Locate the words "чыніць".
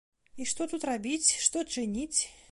1.75-2.19